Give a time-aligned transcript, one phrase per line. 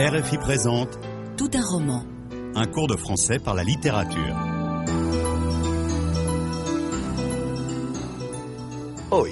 [0.00, 0.98] RFI présente
[1.36, 2.02] Tout un roman.
[2.54, 4.34] un cours de français par la littérature.
[9.10, 9.30] Hoy,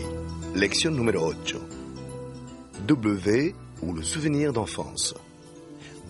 [0.54, 1.56] lección número 8.
[2.86, 5.14] W ou le souvenir d'enfance.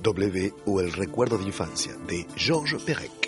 [0.02, 3.27] W ou el recuerdo de infancia de Georges Perec.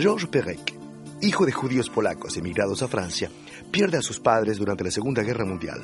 [0.00, 0.74] Georges Perec,
[1.22, 3.30] hijo de judíos polacos emigrados a Francia,
[3.72, 5.82] pierde a sus padres durante la Segunda Guerra Mundial.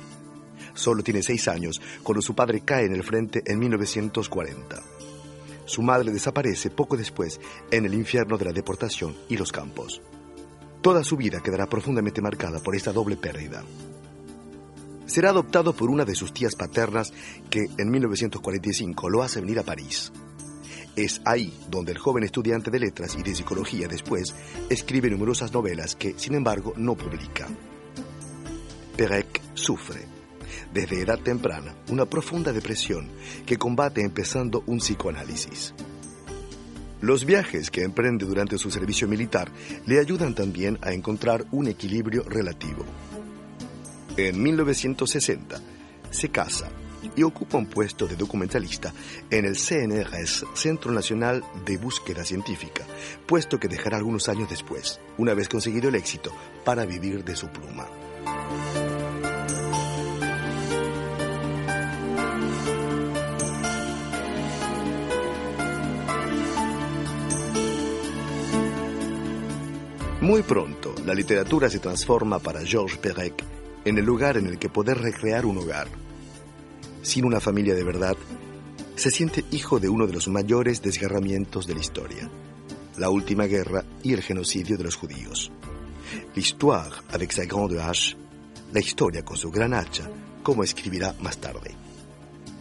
[0.73, 4.83] Solo tiene seis años cuando su padre cae en el frente en 1940.
[5.65, 7.41] Su madre desaparece poco después
[7.73, 10.01] en el infierno de la deportación y los campos.
[10.81, 13.65] Toda su vida quedará profundamente marcada por esta doble pérdida.
[15.07, 17.13] Será adoptado por una de sus tías paternas
[17.51, 20.13] que en 1945 lo hace venir a París.
[20.97, 24.35] Es ahí donde el joven estudiante de letras y de psicología después
[24.71, 27.49] escribe numerosas novelas que, sin embargo, no publica.
[28.97, 30.07] Perec sufre,
[30.73, 33.11] desde edad temprana, una profunda depresión
[33.45, 35.75] que combate empezando un psicoanálisis.
[37.01, 39.51] Los viajes que emprende durante su servicio militar
[39.87, 42.85] le ayudan también a encontrar un equilibrio relativo.
[44.17, 45.61] En 1960
[46.11, 46.71] se casa
[47.17, 48.93] y ocupa un puesto de documentalista
[49.31, 52.85] en el CNRS, Centro Nacional de Búsqueda Científica,
[53.27, 56.33] puesto que dejará algunos años después, una vez conseguido el éxito,
[56.65, 57.87] para vivir de su pluma.
[70.21, 73.45] Muy pronto, la literatura se transforma para Georges Perec
[73.85, 76.04] en el lugar en el que poder recrear un hogar.
[77.05, 78.17] Sin una familia de verdad,
[78.97, 82.31] se siente hijo de uno de los mayores desgarramientos de la historia,
[82.97, 85.53] la última guerra y el genocidio de los judíos.
[86.35, 88.17] L'histoire avec sa grande hache,
[88.73, 90.11] la historia con su gran hacha,
[90.43, 91.77] como escribirá más tarde.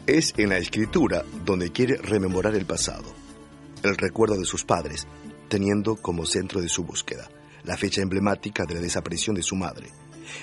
[0.05, 3.15] Es en la escritura donde quiere rememorar el pasado,
[3.81, 5.07] el recuerdo de sus padres,
[5.47, 7.29] teniendo como centro de su búsqueda
[7.63, 9.87] la fecha emblemática de la desaparición de su madre,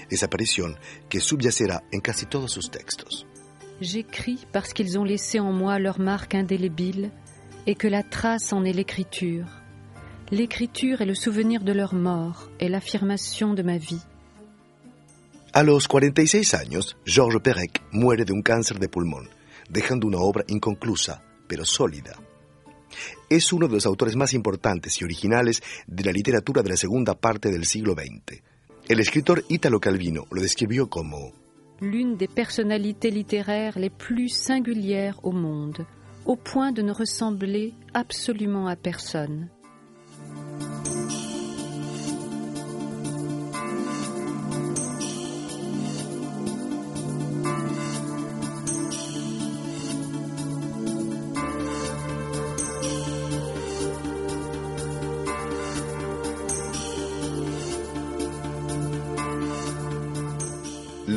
[0.09, 0.79] desaparición
[1.11, 3.27] que subyacerá en casi todos sus textos.
[3.81, 7.11] J'écris parce qu'ils ont laissé en moi leur marque indélébile
[7.67, 9.47] et que la trace en est l'écriture.
[10.31, 14.03] L'écriture est le souvenir de leur mort et l'affirmation de ma vie.
[15.53, 19.29] A los 46 años, Georges Perec muere de un cáncer de pulmón,
[19.69, 22.17] dejando una obra inconclusa, pero sólida.
[23.29, 27.15] Es uno de los autores más importantes y originales de la literatura de la segunda
[27.15, 28.43] parte del siglo XX.
[28.89, 31.33] El escritor Italo Calvino lo describió como
[31.81, 35.87] L'une des personnalités littéraires les plus singulières au monde,
[36.27, 39.49] au point de ne ressembler absolument à personne.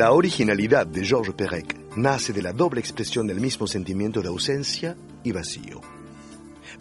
[0.04, 4.98] La originalidad de Georges Perec nace de la doble expresión del mismo sentimiento de ausencia
[5.24, 5.80] y vacío.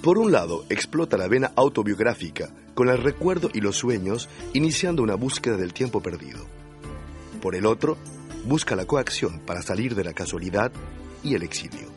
[0.03, 5.15] Por un lado, explota la vena autobiográfica con el recuerdo y los sueños, iniciando una
[5.15, 6.45] búsqueda del tiempo perdido.
[7.41, 7.97] Por el otro,
[8.45, 10.73] busca la coacción para salir de la casualidad
[11.23, 11.93] y el exilio.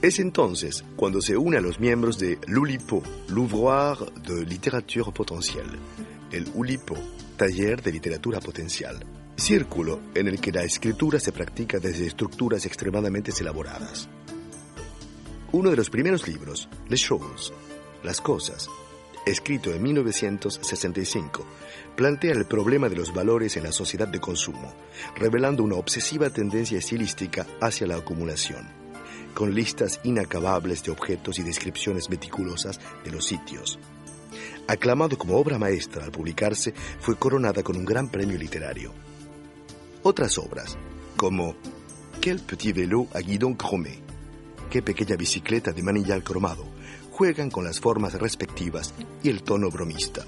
[0.00, 5.76] Es entonces cuando se une a los miembros de l'Oulipo, l'Ouvroir de Littérature Potentielle,
[6.30, 6.94] el Oulipo,
[7.36, 9.04] taller de literatura potencial,
[9.36, 14.08] círculo en el que la escritura se practica desde estructuras extremadamente elaboradas.
[15.52, 17.52] Uno de los primeros libros, Les Choses,
[18.02, 18.68] Las Cosas,
[19.26, 21.44] escrito en 1965,
[21.96, 24.74] plantea el problema de los valores en la sociedad de consumo,
[25.16, 28.68] revelando una obsesiva tendencia estilística hacia la acumulación,
[29.34, 33.78] con listas inacabables de objetos y descripciones meticulosas de los sitios.
[34.66, 38.92] Aclamado como obra maestra al publicarse, fue coronada con un gran premio literario.
[40.06, 40.76] Otras obras,
[41.16, 41.56] como
[42.20, 44.00] Quel petit vélo à guidon chromé,
[44.68, 46.66] Qué pequeña bicicleta de manillar cromado,
[47.10, 48.92] juegan con las formas respectivas
[49.22, 50.26] y el tono bromista.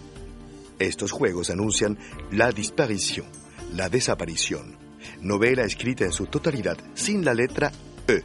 [0.79, 1.99] Estos juegos anuncian
[2.31, 3.27] la disparición,
[3.75, 4.79] la desaparición,
[5.21, 7.71] novela escrita en su totalidad sin la letra
[8.09, 8.23] E,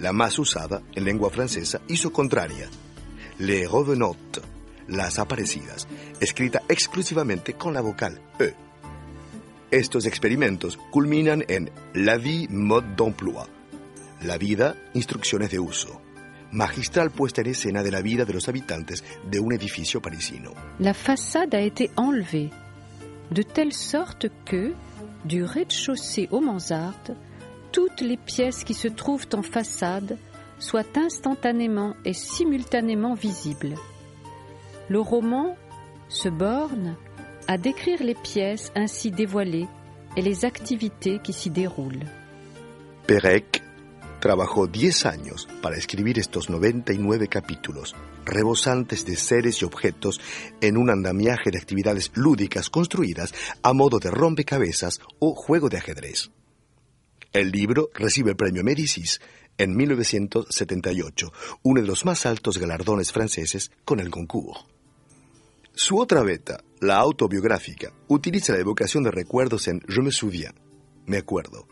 [0.00, 2.68] la más usada en lengua francesa y su contraria,
[3.38, 4.42] les revenantes,
[4.88, 5.88] las aparecidas,
[6.20, 8.63] escrita exclusivamente con la vocal E.
[9.74, 13.48] Estos experimentos culminan en La vie mode d'emploi,
[14.22, 16.00] la vida, instrucciones de uso,
[16.52, 20.52] magistral puesta en escena de la vida de los habitantes de un edificio parisino.
[20.78, 22.50] La façade a été enlevée,
[23.32, 24.74] de telle sorte que,
[25.24, 27.16] du rez-de-chaussée aux mansardes,
[27.72, 30.18] toutes les pièces qui se trouvent en façade
[30.60, 33.74] soient instantanément et simultanément visibles.
[34.88, 35.56] Le roman
[36.08, 36.94] se borne
[37.48, 39.68] à décrire les pièces ainsi dévoilées
[40.16, 42.06] et les activités qui s'y déroulent.
[43.06, 43.62] Perec
[44.20, 47.94] trabajó 10 años para escribir estos 99 capítulos,
[48.24, 50.20] rebosantes de seres y objetos
[50.62, 56.30] en un andamiaje de actividades lúdicas construidas a modo de rompecabezas o juego de ajedrez.
[57.34, 59.20] El libro recibe el premio Médicis
[59.58, 61.32] en 1978,
[61.62, 64.64] uno de los más altos galardones franceses con el concours.
[65.76, 70.54] Su otra beta, la autobiográfica, utiliza la evocación de recuerdos en Je me souviens,
[71.04, 71.66] me acuerdo,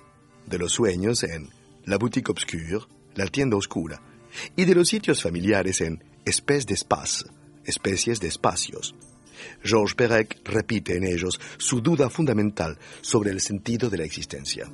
[0.44, 1.50] de los sueños en
[1.84, 2.81] La boutique obscure,
[3.14, 4.02] la tienda oscura,
[4.56, 7.26] y de los sitios familiares en Espèce d'espace,
[7.64, 8.94] especies de espacios.
[9.62, 14.69] Georges Perec repite en ellos su duda fundamental sobre el sentido de la existencia.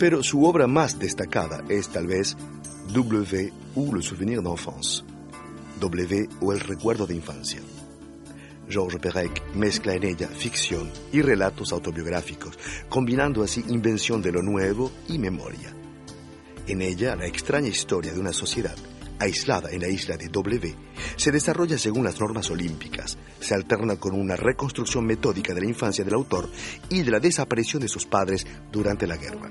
[0.00, 2.34] Pero su obra más destacada es tal vez
[2.94, 5.04] W ou Le souvenir d'enfance,
[5.78, 7.60] W o El recuerdo de infancia.
[8.66, 12.58] Georges Perec mezcla en ella ficción y relatos autobiográficos,
[12.88, 15.76] combinando así invención de lo nuevo y memoria.
[16.66, 18.76] En ella, la extraña historia de una sociedad
[19.18, 20.74] aislada en la isla de W
[21.16, 26.04] se desarrolla según las normas olímpicas, se alterna con una reconstrucción metódica de la infancia
[26.04, 26.48] del autor
[26.88, 29.50] y de la desaparición de sus padres durante la guerra.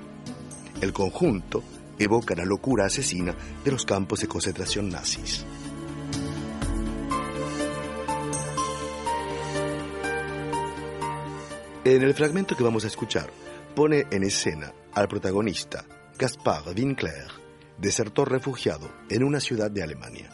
[0.80, 1.62] El conjunto
[1.98, 5.44] evoca la locura asesina de los campos de concentración nazis.
[11.84, 13.30] En el fragmento que vamos a escuchar,
[13.74, 15.84] pone en escena al protagonista,
[16.18, 17.28] Gaspard Winkler,
[17.78, 20.30] desertor refugiado en una ciudad de Alemania.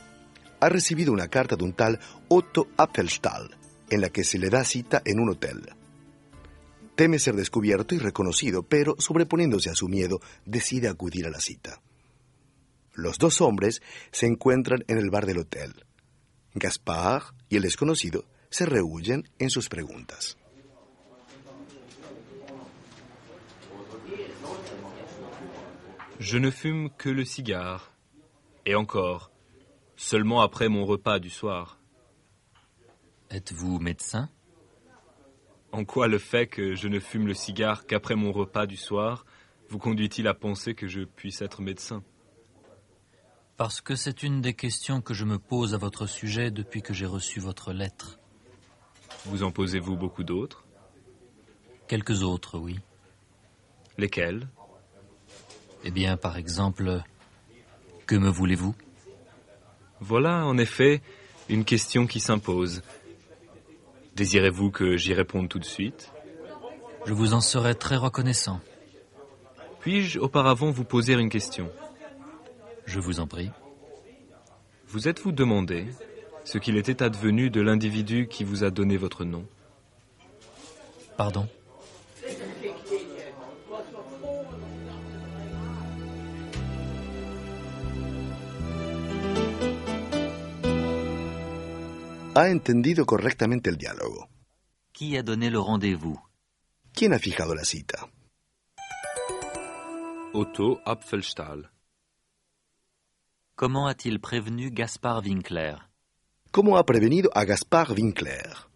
[0.61, 3.57] Ha recibido una carta de un tal Otto Apfelstahl,
[3.91, 5.75] en la que se le da cita en un hotel.
[6.97, 11.83] Teme ser descubierto y reconocido, pero sobreponiéndose a su miedo, decide acudir a la cita.
[12.95, 13.83] Los dos hombres
[14.13, 15.85] se encuentran en el bar del hotel.
[16.55, 20.39] Gaspard y el desconocido se rehuyen en sus preguntas.
[26.19, 27.93] Je ne fume que le cigare.
[28.65, 29.31] Et encore,
[29.97, 31.79] seulement après mon repas du soir.
[33.31, 34.31] Êtes-vous médecin
[35.73, 39.27] En quoi le fait que je ne fume le cigare qu'après mon repas du soir
[39.69, 42.03] vous conduit-il à penser que je puisse être médecin?
[43.57, 46.95] Parce que c'est une des questions que je me pose à votre sujet depuis que
[46.95, 48.19] j'ai reçu votre lettre.
[49.25, 50.65] Vous en posez-vous beaucoup d'autres?
[51.89, 52.79] Quelques autres, oui.
[53.99, 54.49] Lesquelles
[55.85, 57.03] Eh bien, par exemple,
[58.07, 58.75] que me voulez-vous?
[60.01, 61.01] Voilà, en effet,
[61.49, 62.83] une question qui s'impose.
[64.17, 66.11] Désirez-vous que j'y réponde tout de suite?
[67.05, 68.61] Je vous en serais très reconnaissant.
[69.81, 71.71] Puis-je auparavant vous poser une question?
[72.87, 73.51] Je vous en prie.
[74.89, 75.85] Vous êtes-vous demandé
[76.45, 79.45] ce qu'il était advenu de l'individu qui vous a donné votre nom?
[81.19, 81.47] Pardon?
[92.39, 94.29] Ha entendido correctamente el diálogo.
[94.93, 96.19] Qui a donné le rendez-vous?
[96.93, 98.11] ¿Quién ha fijado la cita?
[100.35, 101.71] Otto Apfelstahl.
[103.55, 105.79] Comment a-t-il prévenu Gaspard Winkler?
[106.51, 108.69] ¿Cómo ha prevenido a Gaspard Winkler?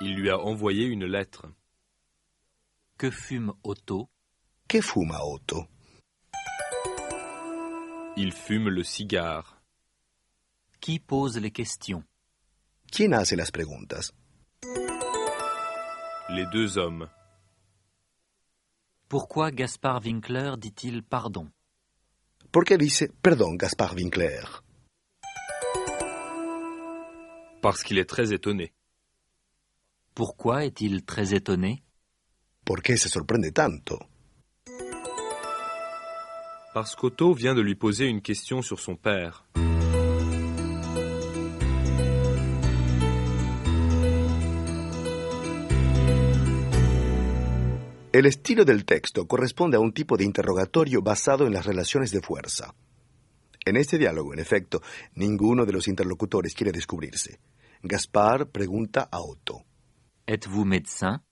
[0.00, 1.48] Il lui a envoyé une lettre.
[2.96, 4.10] Que fume Otto?
[4.68, 5.66] ¿Qué fuma Otto?
[8.16, 9.59] Il fume le cigare.
[10.80, 12.02] Qui pose les questions?
[12.90, 14.12] ¿Quién hace las preguntas?
[16.30, 17.06] Les deux hommes.
[19.06, 21.50] Pourquoi Gaspard Winkler dit-il pardon?
[22.50, 24.62] ¿Por qué dice perdón Gaspard Winkler?
[27.60, 28.72] Parce qu'il est très étonné.
[30.14, 31.82] Pourquoi est-il très étonné?
[32.64, 33.98] ¿Por qué se sorprende tanto?
[36.72, 39.44] Parce qu'Otto vient de lui poser une question sur son père.
[48.12, 52.20] El estilo del texto corresponde a un tipo de interrogatorio basado en las relaciones de
[52.20, 52.74] fuerza.
[53.64, 54.82] En este diálogo, en efecto,
[55.14, 57.38] ninguno de los interlocutores quiere descubrirse.
[57.84, 59.62] Gaspar pregunta a Otto.
[60.26, 61.22] Êtes-vous médecin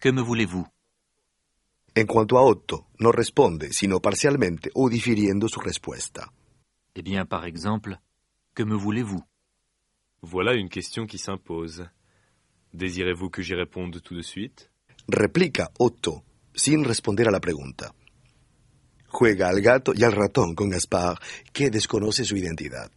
[0.00, 0.66] Que me voulez-vous
[1.94, 6.32] En cuanto a Otto, no responde, sino parcialmente o difiriendo su respuesta.
[6.94, 8.00] Eh bien, par exemple,
[8.54, 9.22] que me voulez-vous
[10.22, 11.88] Voilà une question qui s'impose.
[12.72, 14.69] Désirez-vous que j'y réponde tout de suite
[15.12, 16.22] Replica Otto,
[16.54, 17.92] sin responder a la pregunta.
[19.08, 21.18] Juega al gato y al ratón con Gaspar,
[21.52, 22.92] que desconoce su identidad.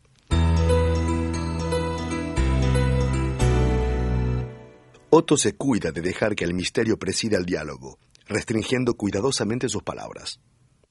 [5.09, 10.39] Otto se cuida de dejar que el misterio presida el diálogo, restringiendo cuidadosamente sus palabras.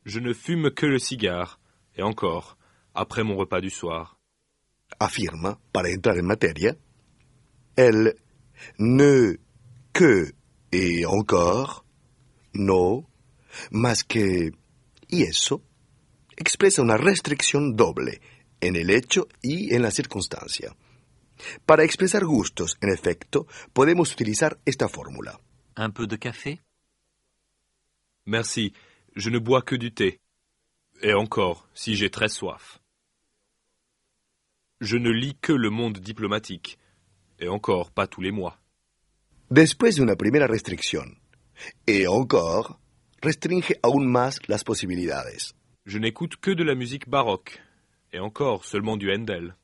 [0.04, 1.60] Je ne fume que le cigare,
[1.94, 2.56] et encore,
[2.94, 4.18] après mon repas du soir.
[4.98, 6.76] Afirma, para entrar en materia,
[7.76, 8.16] el
[8.78, 9.38] ne,
[9.92, 10.32] que
[10.72, 11.84] et encore,
[12.54, 13.08] no,
[13.70, 14.52] más que
[15.08, 15.62] y eso,
[16.36, 18.20] expresa una restricción doble
[18.60, 20.74] en el hecho y en la circunstancia.
[21.66, 25.38] Para expresar gustos, en efecto, podemos utilizar esta fórmula.
[25.76, 26.60] Un peu de café?
[28.24, 28.72] Merci,
[29.14, 30.20] je ne bois que du thé.
[31.02, 32.80] Et encore, si j'ai très soif.
[34.80, 36.78] Je ne lis que le monde diplomatique.
[37.40, 38.61] Et encore, pas tous les mois.
[39.54, 41.18] Después de una primera restricción,
[41.86, 42.78] et encore,
[43.20, 45.54] restringe aún más las posibilidades.
[45.84, 47.60] Je n'écoute que de la musique baroque.
[48.14, 49.54] Et encore, seulement du Handel.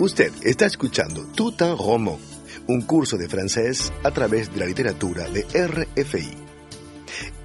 [0.00, 2.18] Usted está escuchando Tout un roman,
[2.68, 6.30] un curso de francés a través de la literatura de RFI.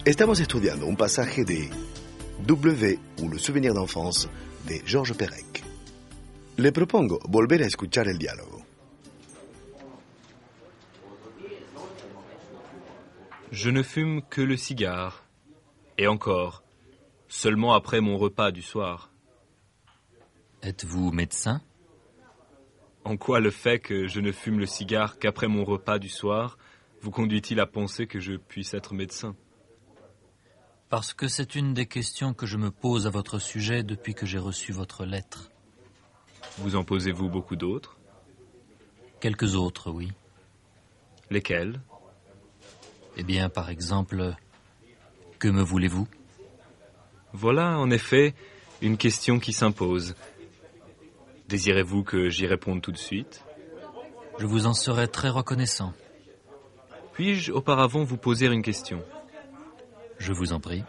[0.05, 1.67] Estamos estudiando un pasaje de
[2.45, 4.29] W ou Le souvenir d'enfance
[4.67, 5.63] de Georges Perec.
[6.57, 8.63] Le propongo volver a escuchar el diálogo.
[13.51, 15.23] Je ne fume que le cigare.
[15.97, 16.63] Et encore,
[17.27, 19.09] seulement après mon repas du soir.
[20.61, 21.59] Êtes-vous médecin?
[23.05, 26.57] En quoi le fait que je ne fume le cigare qu'après mon repas du soir
[27.01, 29.35] vous conduit-il à penser que je puisse être médecin?
[30.89, 34.25] Parce que c'est une des questions que je me pose à votre sujet depuis que
[34.25, 35.49] j'ai reçu votre lettre.
[36.59, 37.97] Vous en posez-vous beaucoup d'autres?
[39.19, 40.11] Quelques autres, oui.
[41.29, 41.81] Lesquels
[43.17, 44.35] Eh bien, par exemple,
[45.39, 46.07] que me voulez-vous?
[47.33, 48.33] Voilà, en effet,
[48.81, 50.15] une question qui s'impose.
[51.53, 53.43] Désirez-vous que j'y réponde tout de suite?
[54.39, 55.93] Je vous en serais très reconnaissant.
[57.13, 59.03] Puis-je auparavant vous poser une question?
[60.17, 60.83] Je vous en prie.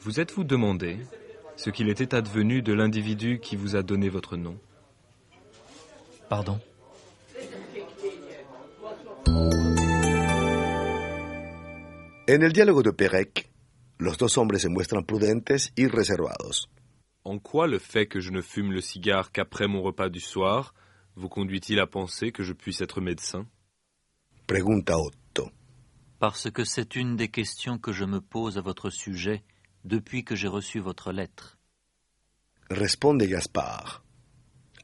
[0.00, 0.98] Vous êtes-vous demandé
[1.56, 4.58] ce qu'il était advenu de l'individu qui vous a donné votre nom?
[6.28, 6.60] Pardon?
[12.28, 13.48] En el diálogo de Perec,
[13.98, 16.68] los dos hombres se muestran prudentes y reservados.
[17.24, 20.74] En quoi le fait que je ne fume le cigare qu'après mon repas du soir
[21.14, 23.46] vous conduit-il à penser que je puisse être médecin?
[24.46, 25.50] Pregunta Otto.
[26.18, 29.42] Parce que c'est une des questions que je me pose à votre sujet
[29.84, 31.58] depuis que j'ai reçu votre lettre.
[32.70, 34.02] Responde Gaspar.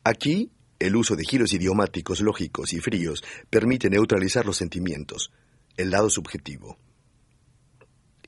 [0.04, 5.32] Aquí, el uso de giros idiomáticos lógicos y fríos permite neutralizar los sentimientos,
[5.76, 6.76] el lado subjetivo.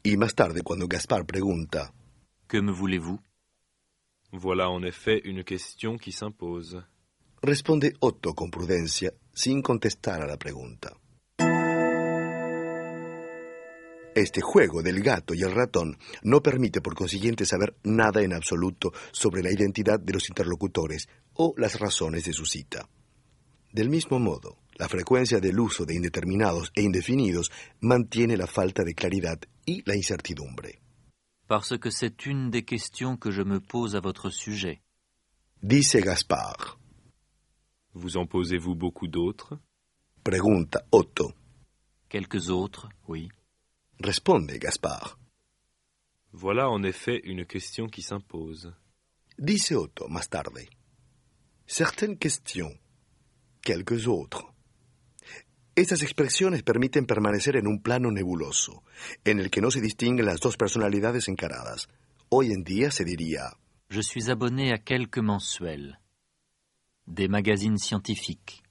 [0.03, 1.93] Y más tarde, cuando Gaspar pregunta,
[2.49, 3.21] Que me voulez-vous?
[4.33, 6.83] Voilà en effet une question qui s'impose.
[7.43, 10.95] responde Otto con prudencia, sin contestar a la pregunta.
[14.15, 18.93] Este juego del gato y el ratón no permite por consiguiente saber nada en absoluto
[19.13, 22.89] sobre la identidad de los interlocutores o las razones de su cita.
[23.73, 28.95] Del mismo modo, la frecuencia del uso de indeterminados e indefinidos mantiene la falta de
[28.95, 30.81] claridad y la incertidumbre.
[31.51, 34.81] Parce que c'est une des questions que je me pose à votre sujet.
[35.65, 36.79] Dice Gaspar.
[37.93, 39.59] Vous en posez-vous beaucoup d'autres?
[40.23, 41.33] Pregunta Otto.
[42.09, 43.31] Quelques autres, oui.
[43.99, 45.19] Responde Gaspar.
[46.31, 48.73] Voilà en effet une question qui s'impose.
[49.37, 50.69] Dice Otto más tarde.
[51.67, 52.79] Certaines questions,
[53.61, 54.50] quelques autres.
[55.81, 58.83] Estas expresiones permiten permanecer en un plano nebuloso,
[59.25, 61.89] en el que no se distinguen las dos personalidades encaradas.
[62.29, 63.57] Hoy en día se diría
[63.89, 65.99] Je suis abonné à quelques mensuels,
[67.07, 68.63] des magazines scientifiques.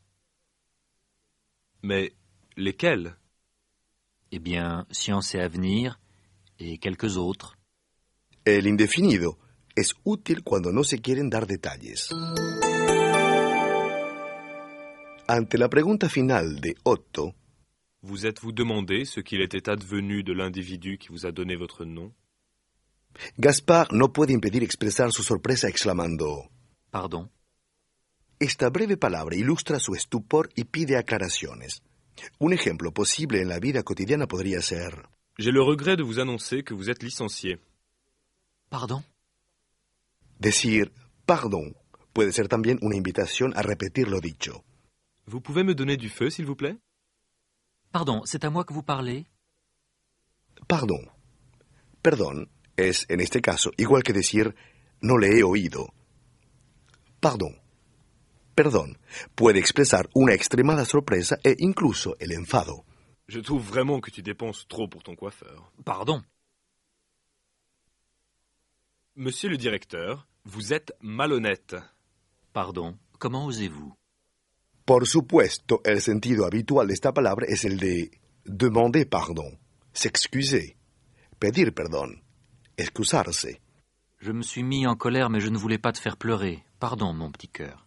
[1.81, 2.13] Mais
[2.55, 3.15] lesquels
[4.31, 5.99] Eh bien, Science et Avenir
[6.59, 7.57] et quelques autres.
[8.45, 9.39] El indefinido
[9.75, 12.09] es útil cuando no se quieren dar detalles.
[15.31, 17.35] Ante la pregunta final de Otto,
[18.01, 22.15] Vous êtes-vous demandé ce qu'il était advenu de l'individu qui vous a donné votre nom?
[23.37, 26.49] Gaspar no puede impedir expresar su sorpresa exclamando,
[26.89, 27.29] Pardon?
[28.39, 31.83] Esta breve palabra ilustra su estupor y pide aclaraciones.
[32.39, 36.63] Un ejemplo posible en la vida cotidiana podría ser, J'ai le regret de vous annoncer
[36.63, 37.59] que vous êtes licencié.
[38.69, 39.03] Pardon?
[40.39, 40.91] Decir
[41.27, 41.75] pardon
[42.13, 44.63] puede ser también una invitación a repetir lo dicho.
[45.29, 46.75] Vous pouvez me donner du feu, s'il vous plaît?
[47.91, 49.27] Pardon, c'est à moi que vous parlez?
[50.67, 50.99] Pardon.
[52.01, 54.55] Perdón es, en este caso, igual que decir
[55.01, 55.93] no le he oído.
[57.21, 57.53] Pardon.
[58.55, 58.97] Perdón
[59.35, 62.83] puede expresar una extremada sorpresa e incluso el enfado.
[63.27, 65.71] Je trouve vraiment que tu dépenses trop pour ton coiffeur.
[65.85, 66.23] Pardon
[69.15, 71.75] Monsieur le directeur, vous êtes malhonnête.
[72.51, 73.98] Pardon, comment osez-vous?
[74.89, 78.09] Por supuesto, el sentido habitual de esta palabra es el de
[78.43, 79.59] demander pardon,
[79.93, 80.77] s'excuser,
[81.37, 82.23] pedir perdón,
[82.75, 83.61] excusarse.
[84.19, 86.63] Je me suis mis en colère, mais je ne voulais pas te faire pleurer.
[86.79, 87.85] Pardon, mon petit cœur.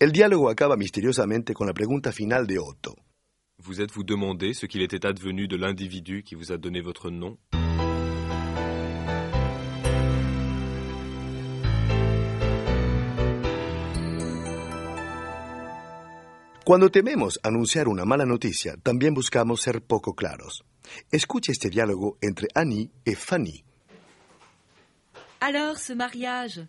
[0.00, 2.96] El diálogo acaba misteriosamente con la pregunta final de Otto.
[3.58, 7.36] Vous êtes-vous demandé ce qu'il était advenu de l'individu qui vous a donné votre nom?
[16.64, 20.64] Cuando tememos anunciar una mala noticia, también buscamos ser poco claros.
[21.10, 23.64] Escuche este diálogo entre Annie y Fanny.
[25.40, 26.60] Alors, ce mariage,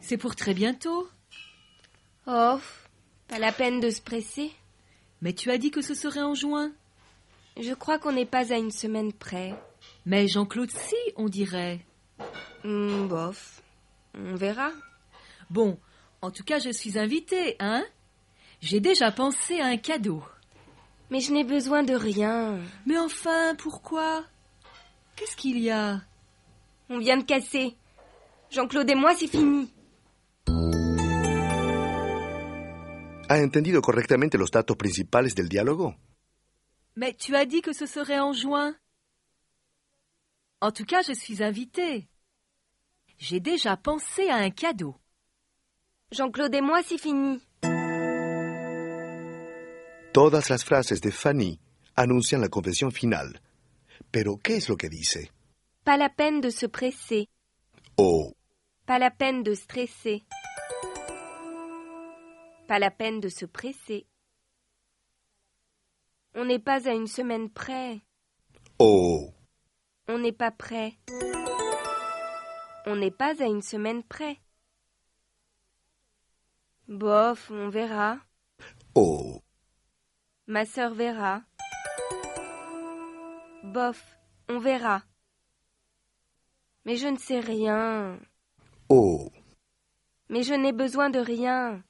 [0.00, 1.10] c'est pour très bientôt?
[2.26, 2.58] Oh,
[3.28, 4.52] pas la peine de se presser.
[5.20, 6.72] Mais tu as dit que ce serait en juin.
[7.60, 9.54] Je crois qu'on n'est pas à une semaine près.
[10.06, 11.84] Mais Jean-Claude, si, on dirait.
[12.64, 13.60] Hmm, bof.
[14.14, 14.70] On verra.
[15.50, 15.78] Bon,
[16.22, 17.84] en tout cas, je suis invitée, hein?
[18.68, 20.24] J'ai déjà pensé à un cadeau.
[21.08, 22.58] Mais je n'ai besoin de rien.
[22.84, 24.24] Mais enfin, pourquoi?
[25.14, 26.00] Qu'est-ce qu'il y a?
[26.90, 27.76] On vient de casser.
[28.50, 29.72] Jean-Claude et moi, c'est fini.
[33.28, 35.94] ¿Ha entendido correctamente los datos principales del diálogo?
[36.96, 38.74] Mais tu as dit que ce serait en juin.
[40.60, 42.08] En tout cas, je suis invitée.
[43.18, 44.96] J'ai déjà pensé à un cadeau.
[46.10, 47.40] Jean-Claude et moi, c'est fini.
[50.16, 51.60] Todas las frases de Fanny
[51.94, 53.42] anuncian la confesión final.
[54.10, 55.30] Pero, ¿qué es lo que dice?
[55.84, 57.28] Pas la peine de se presser.
[57.96, 58.32] O,
[58.86, 60.24] Pas la peine de stresser.
[62.66, 64.06] Pas la peine de se presser.
[66.34, 68.00] On n'est pas à une semaine près.
[68.78, 69.34] o,
[70.08, 70.96] On n'est pas prêt.
[72.86, 74.40] On n'est pas à une semaine près.
[76.88, 78.18] Bof, on verra.
[78.94, 79.42] o,
[80.48, 81.42] Ma sœur verra.
[83.64, 84.00] Bof,
[84.48, 85.02] on verra.
[86.84, 88.16] Mais je ne sais rien.
[88.88, 89.32] o.
[90.28, 91.82] Mais je n'ai besoin de rien.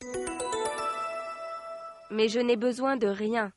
[2.11, 3.53] Mais je n'ai besoin de rien.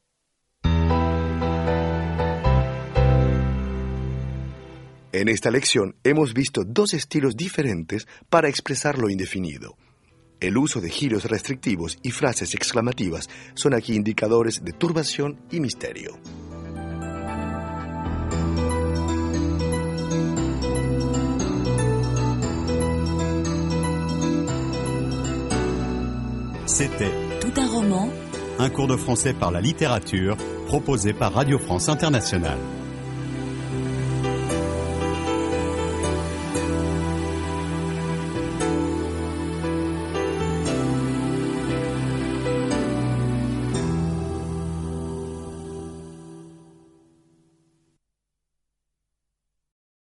[5.14, 9.78] En esta lección hemos visto dos estilos diferentes para expresar lo indefinido.
[10.39, 16.17] El uso de giros restrictivos y frases exclamativas son aquí indicadores de turbación y misterio.
[26.65, 28.10] C'était Tout un roman
[28.60, 30.36] un cours de français par la littérature
[30.67, 32.79] proposé par Radio France Internationale.